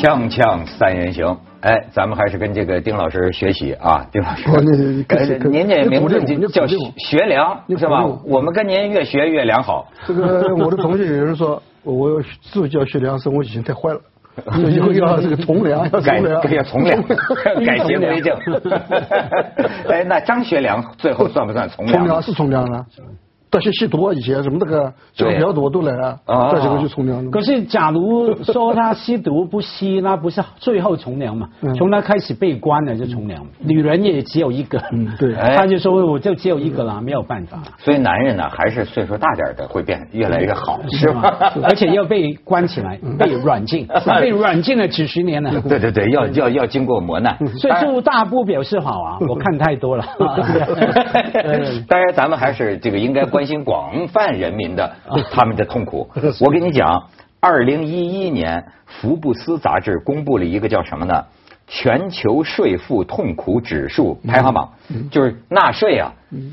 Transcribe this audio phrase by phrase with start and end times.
[0.00, 4.48] 锵锵三人行，哎，咱们还是跟这个丁老师学习啊， 丁老师。
[5.50, 8.40] 您这名字叫学良是吧我？
[8.40, 9.86] 们跟您越学越良好。
[10.08, 14.00] 这个我的同学有人说，我自叫学良是我以前太坏了，
[14.52, 17.02] 所以以后要这个从良，要改要从良，
[17.66, 18.34] 改邪归正。
[19.86, 21.98] 哎，那张学良最后算不算从良？
[21.98, 22.86] 从良是从良了。
[23.50, 27.30] 大学吸毒啊，以前什么那个酒对比较多都来啊，啊这几个就从良了。
[27.30, 31.48] 可是，假如说他吸毒不吸，那不是最后从良嘛？
[31.62, 34.80] 嗯从他开始被关了就从良，女人也只有一个。
[34.92, 37.58] 嗯 对哎他就说我就只有一个了，没有办法。
[37.78, 41.22] 所以男人呢，还是岁数大点的会变越来越好，是吗？
[41.64, 43.86] 而且要被关起来，被软禁，
[44.20, 45.50] 被软禁了几十年了。
[45.68, 47.36] 对对对，要要要经过磨难。
[47.58, 50.04] 岁数大不表示好啊，我看太多了。
[51.88, 54.96] 当然，咱们还是这个应该关心广泛人民的
[55.30, 56.08] 他们的痛苦。
[56.40, 57.08] 我跟你讲，
[57.40, 61.24] 二零一一年福布斯杂志公布了一个叫什么呢？
[61.66, 64.72] 全球税负痛苦指数排行榜，
[65.10, 66.12] 就是纳税啊，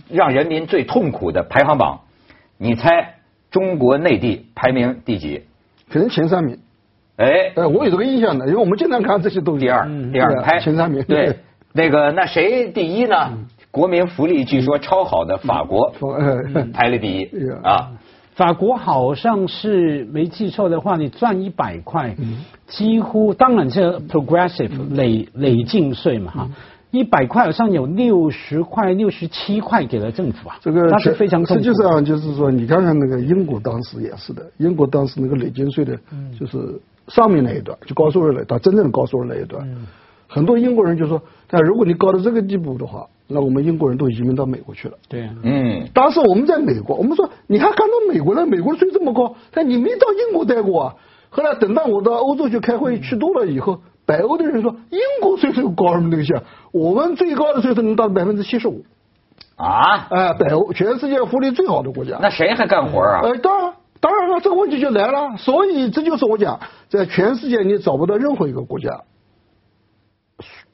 [0.09, 2.01] 让人民最痛苦的排行榜。
[2.59, 3.15] 你猜
[3.49, 5.45] 中国内地排名第几？
[5.89, 6.59] 肯定前三名。
[7.15, 9.65] 哎，哎，我有这个印象的，因为我们经常看这些东西。
[9.65, 11.03] 第二，第二排前三名。
[11.03, 11.39] 对，
[11.73, 13.39] 那个那谁第一呢？
[13.77, 15.93] 国民福利据说超好的法国
[16.73, 17.29] 排了第一
[17.63, 17.91] 啊。
[18.33, 22.39] 法国好像是没记错的话，你赚一百块，嗯。
[22.67, 26.39] 几乎当然是 progressive 累累进税嘛嗯。
[26.39, 26.49] 哈，
[26.91, 36.31] 一百块好像有六十块、六十七块给了政府啊，这个那是非常实际上就是说，你看看那个英国当时也是的，英国当时那个累进税的，嗯。
[36.39, 36.57] 就是
[37.07, 39.85] 上面那一段，就高收入那一段，真正的高收入那一段，嗯
[40.29, 44.97] 很多英国人就说，但如果你高到这个地步的话，那我们英国人都移民到美国去了。
[45.09, 50.95] 对啊，嗯，当时我们在美国，我们说你还看到美国了，美国税这么高，但你没到英国待过啊。
[51.29, 56.43] 后来等到我到欧洲去开会去多了以后，北欧的人说英国税收高什么东西啊？
[56.71, 58.85] 我们最高的税收能到百分之七十五。
[59.57, 62.17] 啊，哎，北欧全世界福利最好的国家。
[62.21, 63.21] 那谁还干活啊？
[63.23, 65.35] 呃，当然，当然了，这个问题就来了。
[65.37, 66.59] 所以这就是我讲，
[66.89, 69.01] 在全世界你找不到任何一个国家，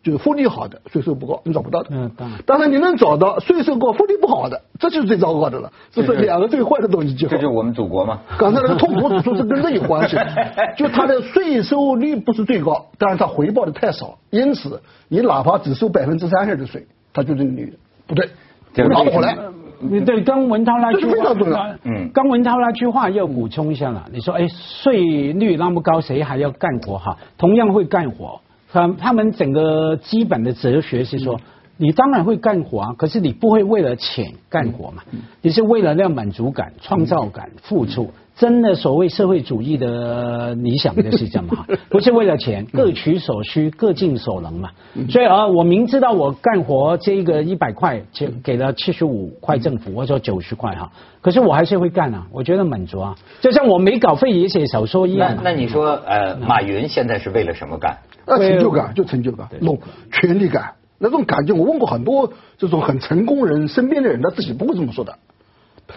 [0.01, 1.90] 就是福利好的，税收不高，你找不到的。
[1.91, 5.72] 嗯当然当然你能找到税收高、福利不好的，这就是最糟糕的了。
[5.91, 7.47] 这是两个最坏的东西结合这就是。
[7.47, 8.19] 我们祖国嘛？
[8.38, 10.18] 刚才那个痛苦指数是跟这有关系，
[10.75, 17.72] 就它的税收率不是最高，但是它回报的太少，因此你哪怕只收百分之三十的税，它就是你
[18.06, 18.29] 不对，
[18.73, 19.38] 这个我拿不回来。
[19.79, 24.06] 你对，刚文涛那句非话常重要，嗯刚文涛那句话要补充一下了。
[24.13, 27.18] 你说，哎，税率那么高，谁还要干活哈？
[27.38, 28.40] 同样会干活，
[28.73, 31.39] 他他们整个基本的哲学是说，
[31.78, 35.03] 你当然会干活啊，可是你不会为了钱干活嘛，
[35.41, 38.09] 你是为了那满足感、创造感、付出。
[38.35, 44.72] 真的所谓社会主义的理想就是这样嘛， 不是为了钱，各取所需，各尽所能嘛。
[45.07, 50.91] 所以啊，我明知道我干活这个一百块，就给了七十五块政府，或者九十块哈，
[51.22, 55.51] 可是我还是会干啊，我觉得满足啊，就像我没稿费也写小说一样那。
[55.51, 58.00] 那你说，呃，马云现在是为了什么干？
[58.25, 59.79] 那成就感就成就感，那种
[60.11, 65.17] 权力感，那种感觉，我问过很多这种很成功人身边的人，他自己不会这么说的。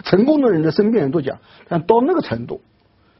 [0.03, 1.37] 成功的人的身边人都讲，
[1.69, 2.59] 但到那个程度，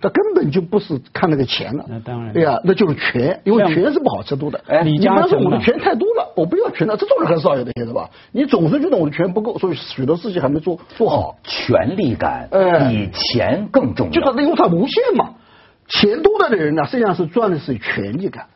[0.02, 1.86] 他根本就不是看那个钱了。
[1.88, 4.62] 那当然对呀，那就是权，因为权是不好吃多的。
[4.68, 8.10] 哎李你不要说我的权太多了，我不要权了，这种人很少有的，晓得吧？
[8.34, 11.38] 你总是觉得我的权不够，所以许多事情还没做做好。
[11.44, 14.12] 权力感哎比钱更重要。
[14.12, 15.36] 就是因为它无限嘛，
[15.88, 18.48] 钱多了的人呢，实际上是赚的是权力感。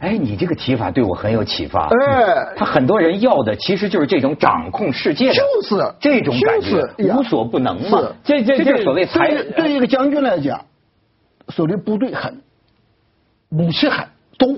[0.00, 1.88] 哎，你这个提法对我很有启发。
[1.88, 8.14] 哎他很多人要的其实就是这种掌控世界的，就是这种感觉无所不能嘛。
[8.24, 10.66] 这这这就是所谓才对对一个将军来讲，
[11.48, 12.42] 手里部队狠，
[13.50, 14.06] 武器狠
[14.38, 14.48] 多，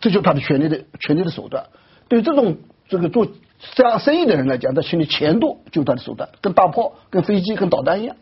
[0.00, 1.64] 这就是他的权力的权力的手段。
[2.08, 2.56] 对这种
[2.88, 3.26] 这个做
[3.74, 8.16] 这样生意的人来讲，他心里钱多就是他的手段，跟大炮、跟飞机、跟导弹一样。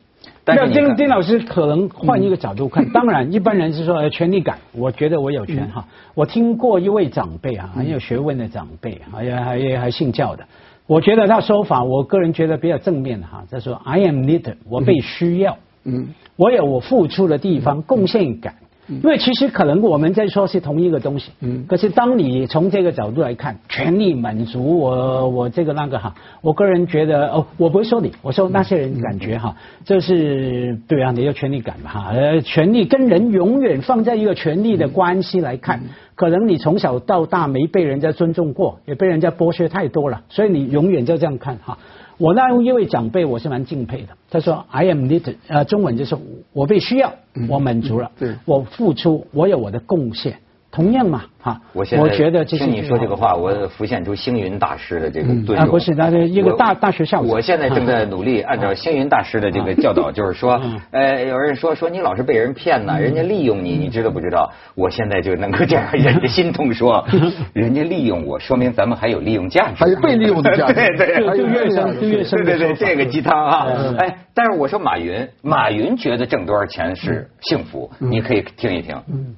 [0.46, 5.84] 那但丁丁老师可能换一个角度看，当然一般人是说呃权力感，我觉得我有权哈。
[6.14, 10.44] 我听过一位长辈啊，很有学问的长辈，还还还还信教的。
[10.86, 13.44] 我觉得他说法，我个人觉得比较正面哈。
[13.50, 18.54] 他说 I am needed，我被需要，嗯，我有我付出的地方，贡献感。
[18.88, 21.66] 因为其实可能我们在说是同一个东西，嗯。
[21.68, 35.82] 可是当你从这个角度来看，权力满足我我这个那个哈，我个人觉得哦，我不会说你，我说那些人感觉哈，这是对啊，你有权力感嘛哈，呃，权力跟人永远放在一个权力的关系来看，
[36.14, 41.78] 可能你从小到大没被人家尊重过，也被人家剥削太多了，所以你永远就这样看哈。
[42.18, 46.16] 我那一位长辈我是蛮敬佩的，他说 I am needed，呃，中文就是
[46.52, 47.12] 我被需要，
[47.48, 48.34] 我满足了，对。
[48.44, 50.40] 我付出，我有我的贡献，
[50.78, 64.52] 同样嘛，哈，我现在觉得听你说这个话，我浮现出星云大师的这个顿啊，不是，那是一个大大学校我现在正在努力按照星云大师的这个教导，就是说，呃，有人说说你老是被人骗呢，人家利用你，你知道不知道？
[64.76, 67.04] 我现在就能够这样 忍着心痛说，
[67.52, 73.66] 人家利用我，说明咱们还有利用价值，还有被利用的价值， 对对，就越深越深对对对，这个鸡汤啊，
[73.98, 78.94] 哎，但是我说马云，马云觉得挣多少钱是幸福，你可以听一听。
[79.12, 79.34] 嗯。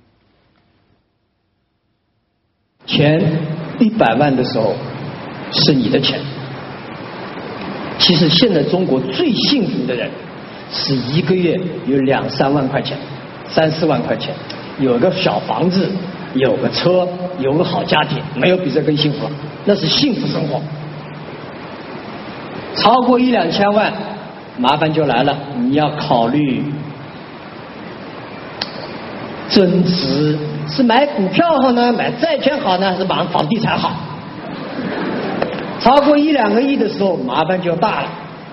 [2.86, 3.20] 钱
[3.78, 4.74] 一百万的时候
[5.52, 6.18] 是你的钱，
[7.98, 10.10] 其实现在中国最幸福的人
[10.72, 12.96] 是一个月有两三万块钱、
[13.48, 14.34] 三四万块钱，
[14.78, 15.88] 有个小房子、
[16.34, 17.06] 有个车、
[17.38, 19.30] 有个好家庭，没有比这更幸福了，
[19.64, 20.60] 那是幸福生活。
[22.74, 23.92] 超过一两千万，
[24.56, 26.64] 麻烦就来了，你要考虑
[29.48, 30.38] 增值。
[30.70, 33.90] 是买股票好呢，买债券好呢，还是买房地产好？
[35.81, 38.08] 超过一两个亿的时候，麻烦就大了。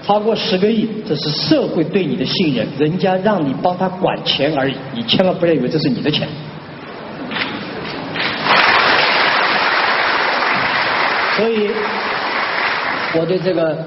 [0.06, 6.28] 超过十个亿，这是社会对你的信任，人家让你帮他管钱而已，你千万不要以为这是你的钱。
[11.36, 11.70] 所以，
[13.20, 13.78] 我对这个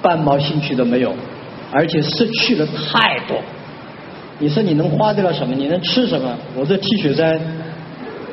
[0.00, 1.12] 半毛兴趣都没有，
[1.72, 3.36] 而且失去了太多。
[4.40, 5.54] 你说你能花得了什么？
[5.54, 6.36] 你能吃什么？
[6.56, 7.38] 我这 T 恤衫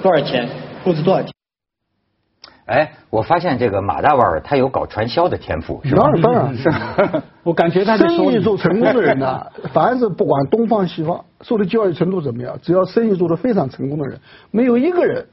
[0.01, 0.47] 多少钱？
[0.83, 1.31] 裤子多少钱？
[2.65, 6.03] 哎，我发现这个马大腕他有搞传销的天赋，是吧？
[6.03, 7.21] 当然当然 是。
[7.43, 14.19] 我感觉他生意做成功的人呢， 凡是不管东方西方，受的教育程度怎么样，只要生意做得非常成功的人，
[14.51, 15.27] 没有一个人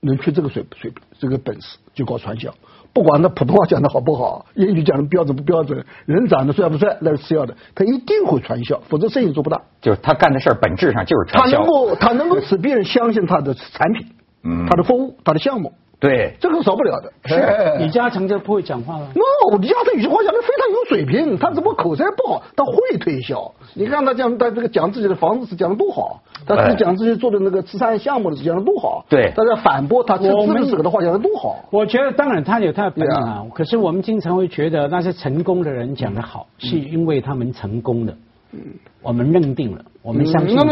[0.00, 2.52] 能缺这个水水平，这个本事就搞传销。
[2.94, 9.62] 不管他普通话讲的好不好，英语讲的标准不标准，人长得帅不帅那是次要的，他一定会传销，否则生意做不大。
[9.80, 11.56] 就是他干的事儿本质上就是传销。
[11.56, 14.06] 他能够他能够使别人相信他的产品，
[14.44, 15.72] 嗯，他的服务，他的项目。
[16.02, 17.12] 对，这个少不了的。
[17.26, 19.06] 是李嘉诚就不会讲话了。
[19.14, 23.52] no，李嘉诚有句话讲的非常有水平，他只不过口才不好，他会推销。
[23.74, 29.06] 你看他讲他这个讲自己的房子是讲的多好，他自己讲自己做的那个慈善项目的是讲的多好。
[29.08, 31.64] 对，他在反驳他自己这个的话讲的多好。
[31.70, 38.16] 我觉得当然他有他的本领啊，可是我们经常会觉得那些成功的人讲的好，是因为他们成功的。
[38.50, 38.60] 嗯，
[39.02, 39.84] 我们认定了。
[40.02, 40.64] 我们相信他。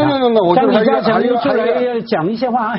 [0.55, 2.77] 像李嘉诚出来讲一些话，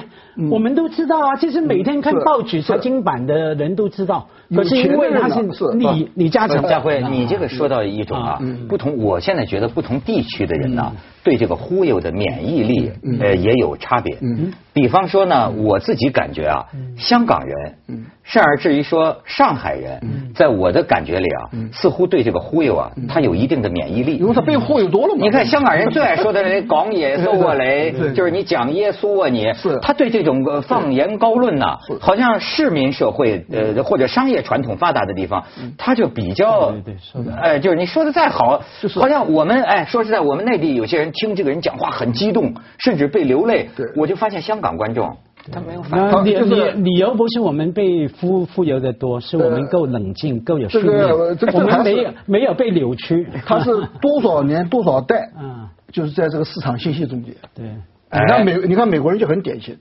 [0.51, 4.27] 我们都知道啊，其实每天看报纸财经版的人都知道。
[4.55, 5.41] 可是因为他是
[5.79, 8.39] 李李嘉诚，家辉，你这个说到一种啊，
[8.69, 10.93] 不同，我现在觉得不同地区的人呢，
[11.25, 14.19] 对这个忽悠的免疫力呃也有差别。
[14.75, 16.67] 比方说呢，我自己感觉啊，
[16.99, 17.75] 香港人，
[18.25, 20.03] 甚而至于说上海人，
[20.35, 21.41] 在我的感觉里啊，
[21.73, 24.17] 似乎对这个忽悠啊，他有一定的免疫力。
[24.17, 25.21] 因为他被忽悠多了嘛。
[25.23, 26.43] 你看香港人最爱说的。
[26.43, 29.47] 那港野搜过，雷就是你讲耶稣啊，你
[29.81, 35.45] 他对这种放言高论呐，好像市民社会呃或者商业传统发达的地方，
[35.79, 36.75] 他就比较
[37.41, 38.63] 哎，就是你说的再好，
[38.95, 43.69] 好像我们哎说实在，我们内地有些人听这个人讲话很激动，甚至被流泪。
[43.97, 45.17] 我就发现香港观众
[45.51, 53.27] 他没有反理理理由不是我们被忽忽悠的多，是我们够冷静，够有训练，我们没有没有被扭曲。
[53.45, 55.31] 他是多少年多少代？
[55.41, 55.69] 嗯。
[55.93, 59.77] 就是在这个市场信息中间，对，你看美，你看美国人就很典型，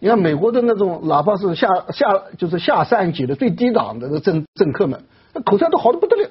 [0.00, 2.06] 你看美国的那种，哪怕是下下
[2.38, 5.02] 就是下三级的最低档的政政客们，
[5.34, 6.30] 那口才都好的不得了，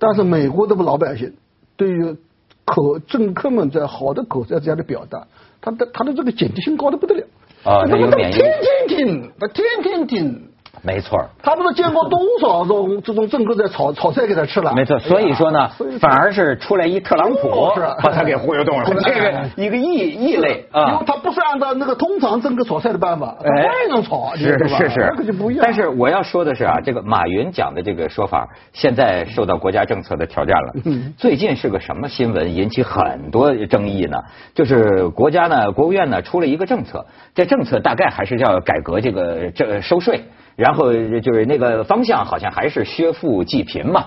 [0.00, 1.34] 但是美国的老百姓
[1.76, 2.16] 对于
[2.64, 5.28] 口政客们在好的口才这样的表达，
[5.60, 7.24] 他的他的这个警惕性高的不得了，
[7.64, 10.51] 啊，那有免疫，天天听，他天天听。
[10.80, 14.72] 没错，他不是见过多少种这种政客在炒炒菜给他吃了？
[14.74, 18.84] 没错，所以说呢，反而是出来一特朗普，把他给忽悠动了。
[19.04, 25.62] 这个一个异异类啊，因为他不是按照那个通常政客炒菜的办法，哎，种炒，是是是，那个就不一样。
[25.62, 30.72] 但是我要说的是啊，这个马云讲的这个说法，现在受到国家政策的挑战了。
[31.16, 34.18] 最近是个什么新闻引起很多争议呢？
[34.52, 40.24] 就是国家呢，国务院呢出了一个政策，这政策大概还是要改革这个这收税。
[40.56, 44.06] 然后就是那个方向好像还是削富济贫嘛，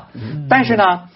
[0.50, 1.10] 但是呢，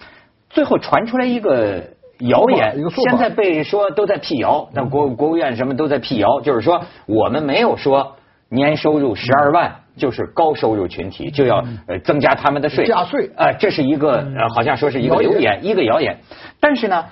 [0.48, 1.82] 最后传出来一个
[2.18, 8.16] 谣言，现在被说都在辟谣，那国国务院什么都在辟谣，就是说我们没有说
[8.48, 12.84] 年收入十二万就是高收入群体就要呃增加他们的税。
[12.84, 13.30] 加税。
[13.36, 15.60] 啊，这是一个呃好像说是一个流言。
[15.62, 16.18] 一个谣言，
[16.58, 17.04] 但是呢。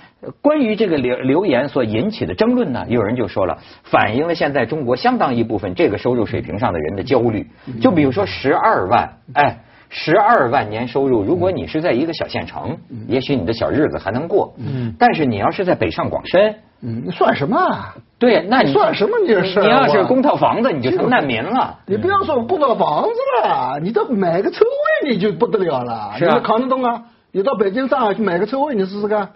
[0.42, 7.47] 关于这个流流言所引起的争论呢，有人就说了，反映了现在中国相当一部分这个收入水平上的人的焦虑。
[7.80, 9.59] 就比如说十二万，哎，
[9.90, 12.76] 十二万年收入，如果你是在一个小县城，
[13.07, 14.54] 也许你的小日子还能过。
[14.59, 14.95] 嗯。
[14.99, 17.95] 但是你要是在北上广深，嗯，你算什么啊？
[18.18, 21.78] 对，那你算什么你这事儿你要是我公套房子，你就成难民了。
[21.87, 26.12] 你不要说供套房子了，你到买个车位你就不得了了。
[26.18, 27.04] 是啊你扛得动啊？
[27.30, 29.30] 你到北京、上海去买个车位，你试试看。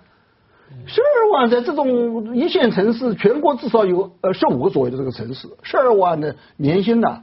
[0.87, 7.21] 十二万在这种一线城市，全国至少有呃十五个左右的这个城市，十二万的年薪呐，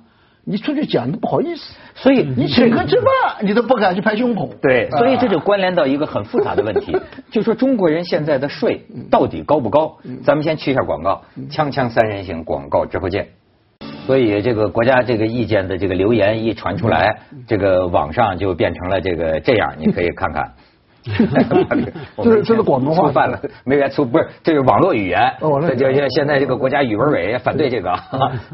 [0.50, 1.75] 你出去讲都不好意思。
[1.94, 4.50] 所以你请客吃饭，你都不敢去拍胸脯。
[4.60, 6.98] 对，啊所以这就关联到一个很复杂的问题，
[7.29, 9.98] 就说中国人现在的税到底高不高？
[10.24, 13.27] 咱们先去一下广告，锵锵三人行广告之后见。
[14.08, 20.53] 所以这个国家这个意见的这个留言一传出来，这个网上就变成了这个这样，你可以看看。
[22.24, 25.20] 这是这是广东话粗泛了，没原粗不是，这是网络语言。
[25.41, 27.94] 哦网络语言这就现在这个国家语文委反对这个，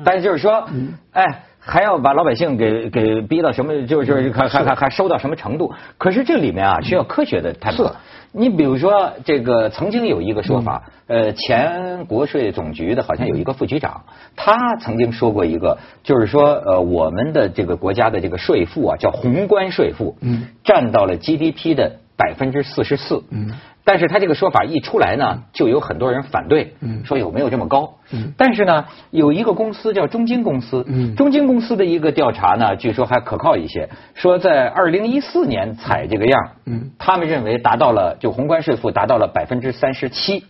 [0.03, 0.67] 但是就是说，
[1.13, 1.43] 哎。
[1.65, 5.73] 还要把老百姓给给逼到什么，就是还还还还收到什么程度？
[5.97, 7.95] 可是这里面啊，需要科学的探讨。
[8.31, 14.03] 你比如说，这个曾经有一个说法，呃，前国税总局的好像有一个副局长，
[14.35, 23.23] 他曾经说过一个，就是说，呃，我们的这个国家的这个税负啊，叫宏观税负，嗯占到了 GDP 的百分之四十四。
[23.31, 23.51] 嗯
[23.85, 27.05] 但是他这个说法一出来呢，就有很多人反对，嗯。
[27.05, 27.93] 说有没有这么高？
[28.11, 28.33] 嗯。
[28.35, 31.15] 但是呢，有一个公司叫中金公司，嗯。
[31.15, 36.89] 中金公司的一个调查呢，据说还可靠一些，说在二零一四年采这个样，嗯。
[36.97, 40.43] 他们认为达到了就宏观税负达到了百分之三十七，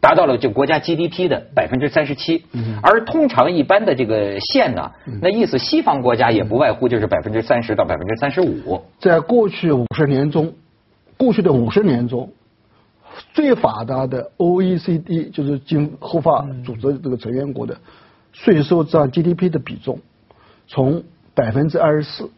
[0.00, 10.54] 达到了就国家 GDP 的百分之三十七，嗯而通常一般的这个线呢，那意思西方国家也不外乎就是百分之三十到百分之三十五，在过去五十年中，
[11.18, 12.30] 过去的五十年中，
[13.32, 17.78] 最发达的 OECD 就是经合法组织这个成员国的
[18.32, 20.00] 税收占 GDP 的比重，
[20.66, 22.30] 从百分之二十四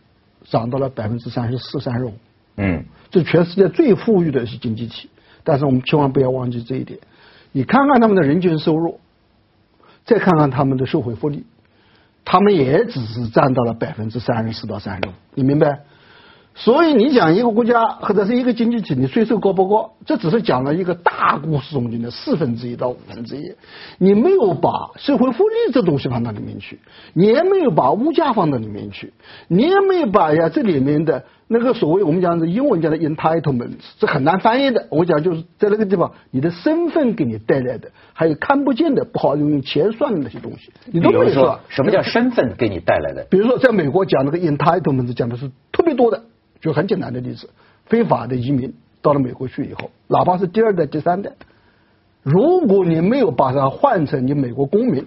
[0.44, 2.14] 涨到了百分之三十四、三十五。
[2.56, 5.08] 嗯这全世界最富裕的是经济体，
[5.44, 6.98] 但是我们千万不要忘记这一点。
[7.52, 9.00] 你看看他们的人均收入，
[10.04, 11.44] 再看看他们的社会福利，
[12.24, 15.80] 他们也只是占到了百分之三十四到三十五，你明白？
[16.54, 19.92] 所以你讲一个国家或者是一个经济体，你税收高不高？
[20.04, 23.54] 这只是讲了一个大故事中间的四分之一到五分之一，
[23.98, 26.78] 你没有把社会福利这东西放到里面去，
[27.14, 29.12] 你也没有把物价放到里面去，
[29.48, 34.86] 你也没有把呀这里面的那个所谓我们讲的英文讲的 entitlement，这很难翻译的。
[34.90, 41.60] 我讲就是在那个地方，你的身份给你带来的，还有看不见的不好用钱算的那些东西，你都没有算。
[41.68, 43.26] 什么叫身份给你带来的？
[43.30, 46.22] 比如说，在美国讲那个 entitlement 讲的是特别多的，
[46.62, 47.50] 就很简单的例子，
[47.84, 51.32] 非法的移民到了美国去以后，哪怕是第二代、第三代，
[52.22, 55.04] 如果你没有把它换成你美国公民，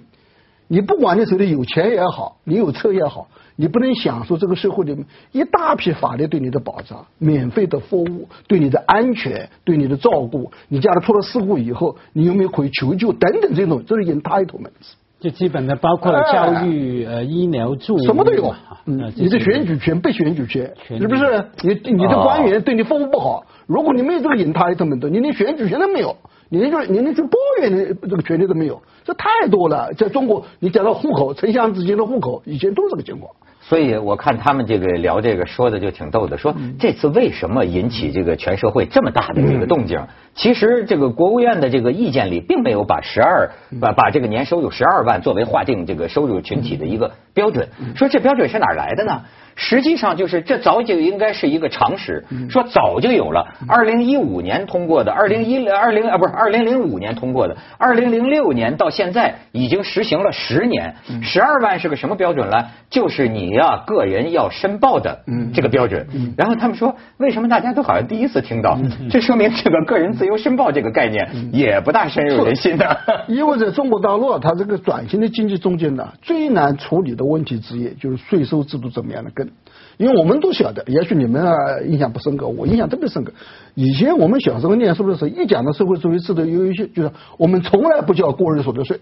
[0.68, 14.72] 你不管你手里有钱也好，你有车也好，你不能享受这个社会里面一大批法律对你的保障、免费的服务、对你的安全、对你的照顾，你家里出了事故以后，你有没有可以求救等等这种，这是 entitlement。
[15.20, 21.46] 就基本的包括了教育、呃医疗、住什么都有啊，嗯呃，你的选举权、被选举权，是不是？
[21.64, 26.16] 你你的哦官员对你服务不好，如果你没有这个 entitlement，你连选举权都没有，
[26.50, 29.94] 你连就你连去抱怨的这个权利都没有，这太多了。
[29.94, 33.34] 在中国，你讲到户口，城乡之间的户口，以前都是这个情况。
[33.68, 40.00] 所以我看他们这个聊这个说的就挺逗的，说这次为什么引起这个全社会这么大的这个动静？
[40.36, 43.50] 其实这个国务院的这个意见里并没有把十二
[43.82, 49.22] 把把这个年收入十二万作为划定这个收入群体的一个标准，说这标准是哪儿来的呢？
[49.58, 53.56] 实际上就是这早就应该是一个常识，说早就有了。
[53.70, 60.96] 二零一五年通过的，二零一二零啊不是二零零五年通过的，二零零六年到现在已经实行了十年。
[61.22, 62.66] 十二万是个什么标准呢？
[62.90, 65.20] 就是你呀、个人要申报的
[65.54, 66.08] 这个标准。
[66.38, 68.78] 然后他们说，为什么大家都好像第一次听到？
[69.10, 73.26] 这说明这个个人自由申报这个概念也不大深入人心的。
[73.28, 79.50] 因为在中国大陆啊，它这个转型的经济中间呢，最难处理的问题之一就是税收制度怎么样的跟。
[79.98, 81.54] 因为我们都晓得，也许你们啊
[81.86, 83.32] 印象不深刻，我印象特别深刻。
[83.76, 89.00] 以前我们小时候念书的时候，一讲到社会主义制度，有一些就是我们从来不交个人所得税。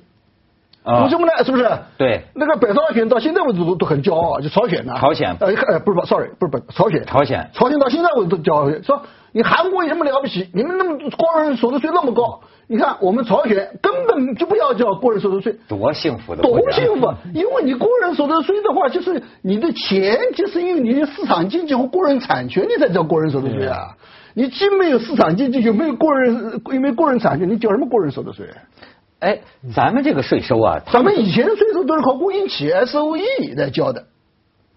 [0.84, 1.32] 啊为什么呢？
[1.44, 1.70] 是不是？
[1.98, 10.50] 对那个北朝鲜到现在为止都都很骄傲，就朝鲜呐、朝鲜呃呃不是不，sorry，不是不是朝鲜，朝鲜朝鲜到现在为止都骄傲，说你韩国有什么了不起？
[10.54, 15.56] 你们那么个人所得税那么高，你看我们朝鲜根本就不要交个人所得税。
[15.68, 16.42] 多幸福的！
[16.42, 17.14] 多幸福！
[17.34, 23.96] 因为你个人所得税的话，就是你的钱，就是因为你的市场经济和个人产权，你才交个人所得税啊。
[24.36, 28.48] 你既没有市场经济，又没有个人，又没有个人产权，你交什么个人所得税？
[29.24, 29.40] 哎，
[29.74, 33.24] 咱们这个税收啊，咱们以前的税收都是靠国营企业 S O E
[33.56, 34.04] 来交的，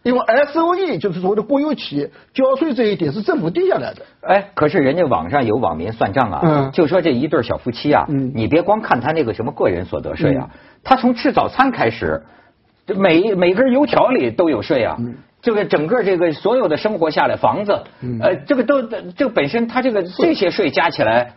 [0.05, 4.03] 因为 S O E 就是所谓的国有企业交税这一点是政府定下来的。
[4.21, 6.71] 哎，可是人家网上有网民算账啊，嗯。
[6.71, 8.31] 就说这一对小夫妻啊，嗯。
[8.37, 10.49] 你别光看他那个什么个人所得税啊，
[10.85, 12.23] 他从吃早餐开始，
[12.87, 14.97] 这每每根油条里都有税啊。
[15.43, 17.83] 这个整个这个所有的生活下来，房子，
[18.21, 21.35] 呃，这个都这个本身他这个这些税加起来，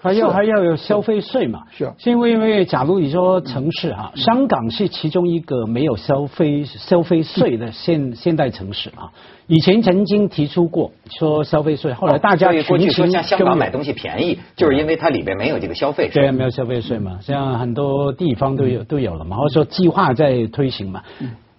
[0.00, 1.62] 还要还要有消费税嘛？
[1.70, 9.12] 是啊是因为因为假如你说城市哈，香港是其中一个没有消费消费税的现现代城市啊。
[9.46, 16.22] 以前曾经提出过说消费税，后来大家所以过去说像香港买东西便宜，就是因为它里边没有这个消费税。
[16.22, 21.02] 对，没有消费税嘛，像很多地方都有都有了嘛，或者说计划在推行嘛。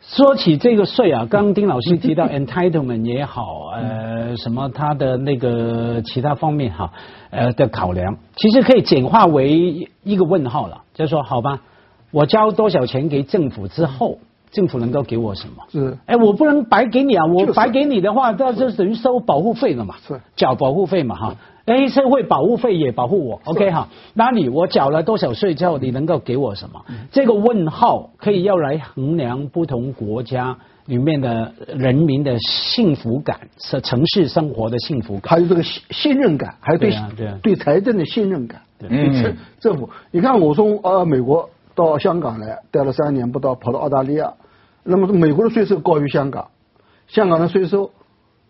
[0.02, 6.92] 说起这个税啊，刚刚丁老师提到 entitlement 也好，呃，什么他的那个其他方面哈，
[7.30, 11.62] 呃的考量，其实可以简化为一个问号了，就是说，好吧，
[12.12, 14.18] 我交多少钱给政府之后，
[14.52, 15.64] 政府能够给我什么？
[15.72, 17.26] 是哎，我不能白给你啊！
[17.26, 21.36] 我白给你的话，那就等于收保护费了嘛，是缴保护费嘛哈。
[21.66, 23.88] 哎，社会保护费也保护我，OK 哈。
[24.16, 26.82] 那你我缴了多少税之后，你能够给我什么？
[27.12, 30.58] 这个问号可以要来衡量不同国家
[30.92, 35.32] 里面的人民的幸福感，是城市生活的幸福感。
[35.32, 38.62] 还有这个信信任感，还有对对啊对啊对财政的信任感。
[38.78, 44.34] 对嗯政政府，你看我从呃美国到香港来，待了三年不到，跑到澳大利亚，
[44.84, 46.50] 那么美国的税收高于香港，
[47.08, 47.92] 香港的税收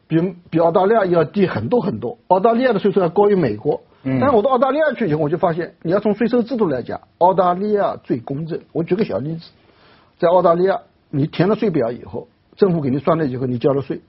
[0.08, 0.18] 比
[0.50, 3.82] 比澳大利亚要低很多很多，澳大利亚的税收要高于美国。
[4.02, 8.60] 嗯但是我到澳大利亚去以后，我就发现，你要从税收制度来讲，澳大利亚最公正。
[8.74, 9.52] 我举个小例子，
[10.18, 10.80] 在澳大利亚，
[11.12, 12.28] 你填了税表以后，
[12.62, 14.02] 政府给你算了以后，你交了税。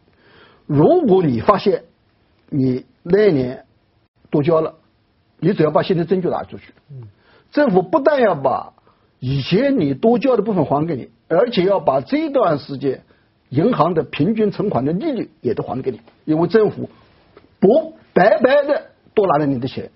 [0.66, 1.84] 如果你发现
[2.50, 3.64] 你那一年
[4.28, 4.74] 多交了，
[5.40, 6.74] 你只要把现金证据拿出去，
[7.50, 8.74] 政府不但要把
[9.20, 13.04] 以前你多交的部分还给你，而且要把这段时间
[13.48, 16.90] 银行的平均存款的利率也都还给你，因为政府
[17.58, 19.90] 不白白的多拿了你的钱，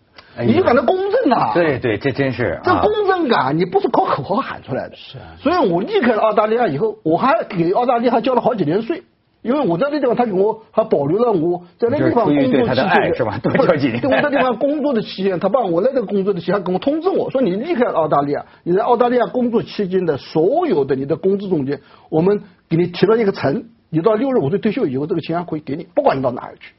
[0.45, 1.52] 你就感到公正啊。
[1.55, 4.97] 对对，这真是啊这公正感，你不是靠口号喊出来的。
[4.97, 9.02] 是啊所以我离开了澳大利亚以后，我还给澳大利亚还交了好几年税，
[9.43, 26.75] 因为我在那地方，他给我还保留了我在那地方工作期间是吧多不交几年对我在地方工作的期间，他把我那个工作的期间还跟我通知我说，你离开了澳大利亚，你在澳大利亚工作期间的所有的你的工资中间，我们给你提了一个成，你到六十五岁退休以后，这个钱还可以给你，不管你到哪里去。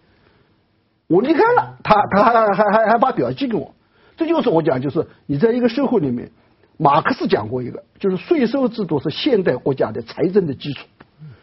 [1.08, 3.74] 我离开了，他他还还还还把表寄给我，
[4.18, 6.30] 这就是我讲，就是你在一个社会里面，
[6.78, 10.86] 马克思讲过一个，就是税收制度是现代国家的财政的基础。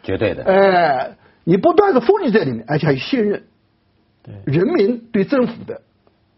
[0.03, 0.43] 绝对的。
[0.43, 3.43] 哎，你不断的福利在里面，而且还有信任，
[4.23, 5.81] 对人民对政府的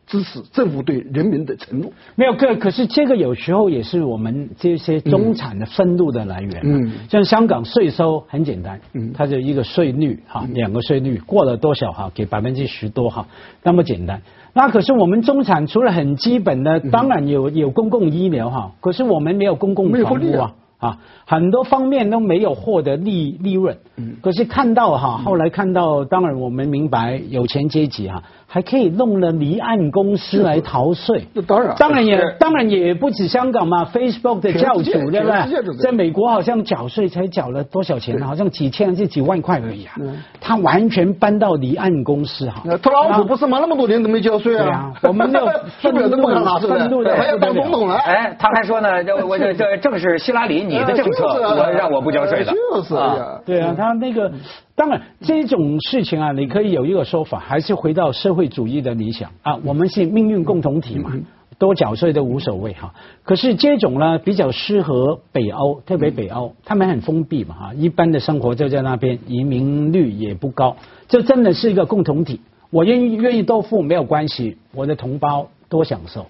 [0.07, 1.91] 支持，政府对人民的承诺。
[2.15, 6.61] 没有，可可是这个有时候也是我们这些中产的愤怒的来源。
[6.63, 13.27] 嗯像香港税收很简单，嗯它就一个税率哈，两个税率过了多少哈，给百分之十多哈，
[13.61, 14.21] 那么简单。
[14.53, 20.87] 那可是我们中产除了很基本的，当然有有公共医疗哈，可是我们没有公共没有福利啊啊。
[20.87, 23.77] 啊，很多方面都没有获得利利润。
[24.21, 31.27] 可是看到哈，后来看到，当然我们明白有钱阶级哈，还可以弄了离岸公司来逃税。
[31.33, 35.77] 那当然当然也当然也不止香港嘛，Facebook 的教主对不对？
[35.81, 38.27] 在美国好像缴税才缴了多少钱呢？
[38.27, 40.15] 好像几千还是几万块而已啊嗯。
[40.39, 42.61] 他完全搬到离岸公司哈。
[42.63, 44.93] 那特朗普不是嘛那么多年都没交税啊对啊？
[45.03, 45.39] 我们就
[45.81, 47.95] 税表都不敢拿出来，愤怒的还要当总统了。
[47.95, 52.53] 哎，他还说呢，这我这这正是希拉里你的政策，就是啊我让我不交税的。
[52.53, 53.41] 就是啊。
[53.45, 54.31] 对啊，他那个
[54.75, 61.11] 当然这种事情啊，你可以有一个说法，还是回到社会主义的理想啊，我们是命运共同体嘛。
[61.59, 70.77] 多缴税都无所谓哈，可是这种呢比较适合北欧，特别北欧，他们很封闭嘛哈，一般的生活就在那边，移民率也不高，
[71.07, 72.41] 这真的是一个共同体。
[72.69, 76.27] 我愿意愿意多付没有关系，我的同胞多享受。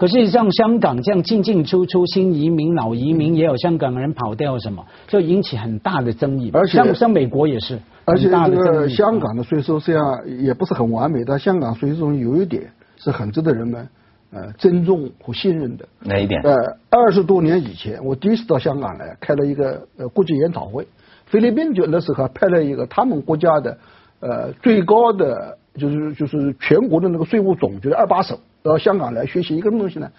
[0.00, 6.50] 可是像香港这样进进出出新移民、老移民，也有香港人跑掉什么，就引起很大的争议。
[6.54, 8.50] 而且像像美国也是，而且这。
[8.50, 10.02] 个香港的税收虽然
[10.42, 13.86] 也不是很完美，但香港税收中有一点是很值得人们
[14.32, 15.86] 呃尊重和信任的。
[16.00, 16.40] 哪一点？
[16.44, 16.54] 呃，
[16.88, 20.88] 二十多年以前，我第一次到香港来，开了一个呃国际研讨会，
[21.26, 23.76] 菲律宾就那时候还派了一个他们国家的
[24.20, 30.10] 呃最高的就是就是全国的那个税务总局的二把手到香港来学习一个什么东西呢？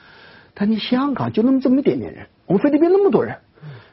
[0.53, 3.37] 但你香港就那么这么一点点人，我们菲律宾那么多人，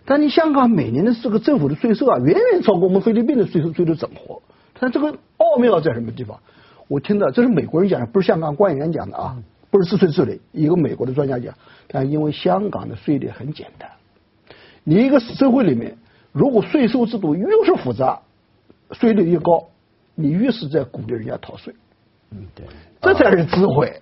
[0.04, 4.42] 但你香港每年的这个政府的税收啊，远远超过我们菲律宾的税收税收整合。
[4.80, 6.40] 但这个奥妙在什么地方？
[6.88, 9.36] 我听到这是美国人讲的，不是香港官员讲的啊，
[9.70, 11.54] 不是自吹自擂，一个美国的专家讲。
[11.86, 13.90] 但因为香港的税率很简单，
[14.84, 15.96] 你一个社会里面，
[16.32, 18.20] 如果税收制度越是复杂，
[18.92, 19.68] 税率越高，
[20.14, 21.74] 你越是在鼓励人家逃税。
[22.30, 22.66] 嗯，对，
[23.00, 24.00] 这才是智慧。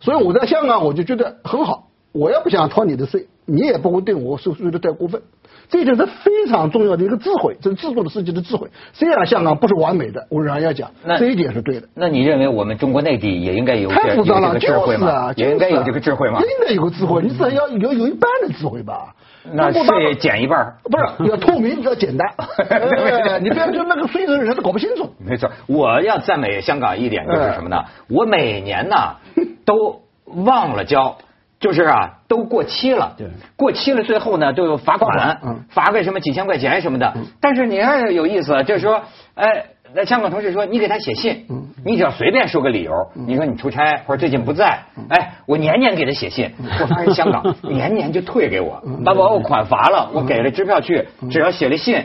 [0.00, 1.86] 所以我在香港，我就觉得很好。
[2.12, 5.22] 我也不想掏你的税，你也不会对我收税的太过分。
[5.68, 8.68] 这就是非常重要的一个智慧，这是制度的设计的智慧。
[8.92, 11.86] 虽然香港不是完美的，我仍然要讲，这一点是对的。
[11.94, 15.34] 那你认为我们中国内地也应该有这太复杂了，有这个智慧吗就是啊，？
[15.36, 16.66] 也应该有这个智慧吗应？
[16.66, 19.14] 该有个智慧，你至少要有有一半的智慧吧。
[19.52, 22.28] 那税减一半儿不是要透明，要简单。
[22.68, 25.12] 哎你不要就那个税的人他搞不清楚。
[25.18, 27.84] 没错，我要赞美香港一点就是什么呢？
[28.08, 29.16] 我每年呢
[29.64, 31.16] 都忘了交，
[31.58, 33.14] 就是啊都过期了。
[33.16, 37.14] 对过期了，最后呢都有罚款，罚个什么几千块钱什么的。
[37.40, 39.02] 但是你看有意思，就是说，
[39.34, 39.66] 哎。
[39.94, 41.44] 那香港同事说，你给他写信，
[41.84, 46.50] 你只要随便说个理由，你说你出差或者最近不在，哎，我年年给他写信，
[46.80, 52.02] 我发现香港 年年就退给我，把我款罚了，我给了支票去，只要写了信，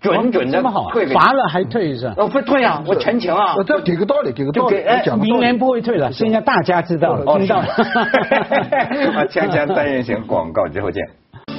[0.00, 2.14] 准准的罚了还退是吧？
[2.18, 5.30] 哦，不退啊，我陈情啊我，这给个道理，给个道理就给哎，讲个道理。
[5.30, 7.66] 明年不会退了，现在大家知道了，哦，听到了。
[7.72, 11.02] 啊，锵锵三人行广告之后见。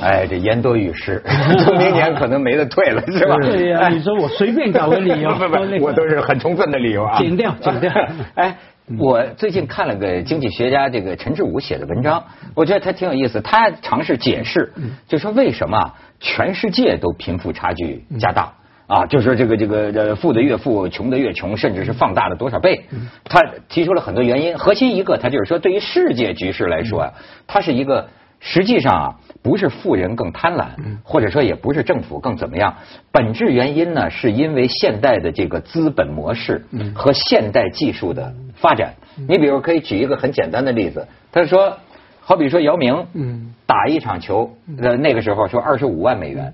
[0.01, 1.21] 哎，这言多语失，
[1.77, 3.35] 明年可能没得退了，是吧？
[3.43, 7.17] 对呀哎你说我随便找个理由 不不我都是很充分的理由啊。
[7.17, 7.91] 剪掉剪掉
[8.35, 8.55] 哎，
[8.99, 12.23] 我最近看了个经济学家这个陈志武写的文章，
[12.55, 13.41] 我觉得他挺有意思。
[13.41, 14.73] 他尝试解释，
[15.07, 18.53] 就说为什么啊全世界都贫富差距加大。
[18.87, 22.85] 啊，就说这个这个呃，富的越富，穷的越穷，甚至是放大了多少倍？
[23.23, 27.13] 他提出了很多原因，核心一个，他就是说，对于世界局势来说啊，
[27.47, 28.07] 它是一个
[28.39, 30.69] 实际上啊，不是富人更贪婪，
[31.03, 32.73] 或者说也不是政府更怎么样，
[33.11, 38.95] 本质原因呢，是因为现代的这个资本模式和现代技术的发展。
[39.27, 41.77] 你比如可以举一个很简单的例子，他说，
[42.21, 43.51] 好比说姚明，嗯。
[43.67, 46.53] 打一场球，呃，那个时候说二十五万美元。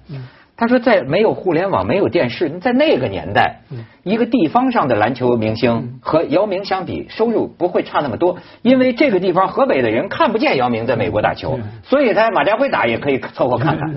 [0.62, 3.62] 他说，在没有互联网、没有电视，在那个年代，
[4.04, 13.92] 一个地方上的篮球明星和姚明相比，收入不会差那么多，因为这个地方河北的人看不见姚明在美国打球，所以他马家辉打也可以凑合看看。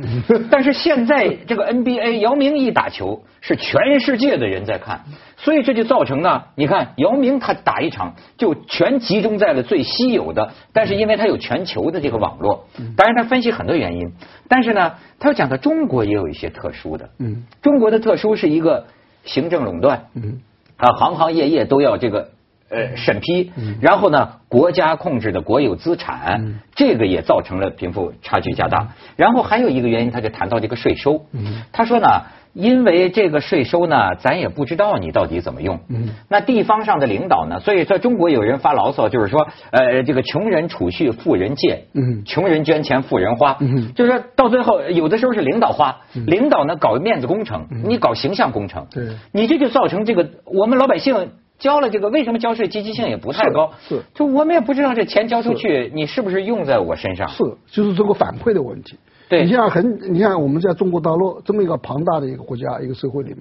[0.50, 5.02] 但是现在这个 NBA，姚明一打球是全世界的人在看，
[5.36, 12.66] 所以这就造成呢，你看姚明他打一场就全集中在了最稀有的，但是因为他有全球的这个网络，
[12.96, 14.12] 当然他分析很多原因，
[14.48, 18.86] 但是呢，他又讲到中国也有一些特殊的，嗯，中国的特殊是一个
[19.24, 20.40] 行政垄断，嗯，
[20.76, 22.30] 啊，行行业业都要这个。
[22.70, 28.94] 呃，审批，然后呢，国家控制的国有资产，这个也造成了贫富差距加大。
[29.16, 31.26] 然后还有一个原因，他就谈到这个税收，
[31.72, 32.22] 他说呢，
[32.54, 36.10] 因为这个税收呢，咱也不知道你到底怎么用，嗯。
[36.28, 42.24] 那地方上的领导呢，所以在中国有人发牢骚，就是说，呃，这个穷人储蓄，富人借，嗯。
[42.24, 43.92] 穷人捐钱，富人花，嗯。
[43.94, 49.08] 就是说到最后，有的时候是领导花，领导呢搞面子工程，你搞形象工程，对。
[49.32, 53.72] 你这就造成这个我们老百姓交了这个，为什么交税积极性也不太高？
[53.88, 54.02] 是是。
[54.14, 57.28] 就我们也不知道这钱交出去，你是不是用在我身上？
[57.28, 58.96] 是，就是这个反馈的问题。
[59.28, 63.38] 对你像很，你看我们在中国大陆这么一个庞大的一个国家、一个社会里面，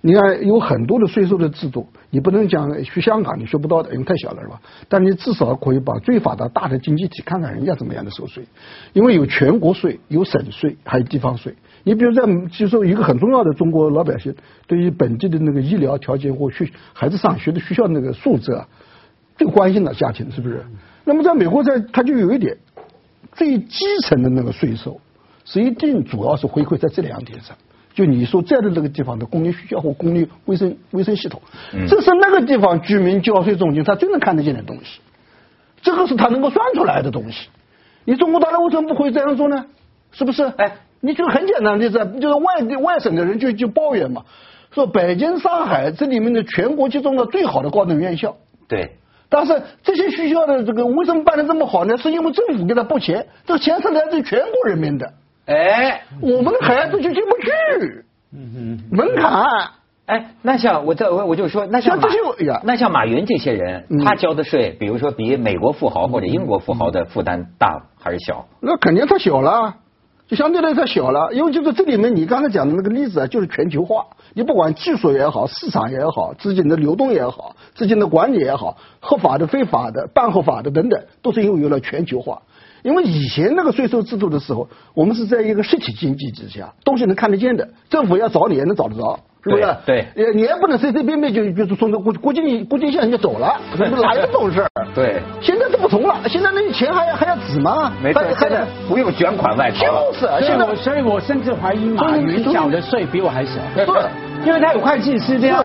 [0.00, 4.60] 你看有很多的税收的制度，你不能讲去香港你学不到的，因为太小了是吧？
[4.88, 8.44] 但你至少可以把最发达大的经济体看看人家怎么样的收税，
[8.92, 11.54] 因为有全国税、有省税，还有地方税。
[11.82, 14.34] 你比如在，就说一个很重要的中国老百姓
[14.66, 18.68] 对于本地的那个医疗条件或去孩子上学的学校那个素质啊，
[19.36, 20.64] 最关心的家庭是不是？
[21.04, 22.56] 那么在美国在它就有一点，
[23.32, 25.00] 最基层的那个税收
[25.50, 27.56] 是一定主要是回馈在这两点上。
[27.94, 31.40] 就你所在的那个地方的公立学校或公立卫生卫生系统，
[31.88, 35.00] 这是那个地方居民交税中心他最能看得见的东西，
[35.82, 37.48] 这个是他能够算出来的东西。
[38.04, 39.66] 你中国大陆为什么不会这样做呢？
[40.12, 40.44] 是不是？
[40.44, 44.24] 哎，你就很简单的例子，就是外地外省的人就就抱怨嘛，
[44.70, 48.36] 说北京、上海这里面的全国集中的最好的高等院校，
[48.68, 48.92] 对，
[49.28, 51.98] 但是这些学校的这个为什么办的这么好呢？
[51.98, 55.12] 是因为政府给他拨钱，这个钱是来自于全国人民的，
[55.48, 58.04] 哎，我们的孩子就进不去，
[58.90, 59.46] 门槛。
[60.04, 68.46] 哎，那像我这我我就说，那像这些呀那像马云这些人，嗯他交的税，比如说比美国富豪或者英国富豪的负担大还是小？
[68.60, 69.76] 那肯定太小了，
[70.26, 74.06] 就相对来说小了，因为就是这里面你刚才讲的那个例子啊，就是全球化。
[74.34, 82.42] 你不管技术也好，市场也好，资金的流动也好，资金的管理也好，合法的、非法的、半合法的等等，都是因为有了全球化。
[82.88, 89.20] 因为以前那个税收制度的时候，我们是在一个实体经济之下，东西能看得见的，政府要找你也能找得着。
[89.44, 89.76] 是不是？
[89.84, 94.68] 对也，你也不能随随便便就就是从这国国境国境线人就走了，哪有这种事儿？
[94.94, 97.92] 对现在都不同了，现在那钱还要还要纸吗？
[98.02, 100.12] 没错还，现在不用卷款外逃了。
[100.12, 103.86] 就是现在我所以我甚至怀疑马所以云缴的税比我还少，对
[104.46, 105.62] 因为他有会计师这样